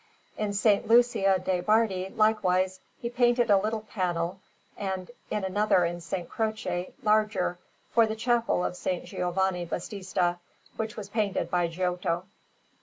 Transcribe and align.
In 0.35 0.47
S. 0.49 0.65
Lucia 0.65 1.37
de' 1.37 1.61
Bardi, 1.61 2.09
likewise, 2.09 2.79
he 2.97 3.07
painted 3.07 3.51
a 3.51 3.59
little 3.59 3.81
panel, 3.81 4.39
and 4.75 5.11
another 5.29 5.85
in 5.85 5.97
S. 5.97 6.11
Croce, 6.27 6.91
larger, 7.03 7.59
for 7.91 8.07
the 8.07 8.15
Chapel 8.15 8.65
of 8.65 8.71
S. 8.71 8.87
Giovanni 9.07 9.63
Battista, 9.65 10.39
which 10.75 10.97
was 10.97 11.09
painted 11.09 11.51
by 11.51 11.67
Giotto. 11.67 12.23